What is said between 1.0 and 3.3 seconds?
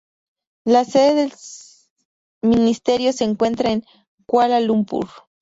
del ministerio se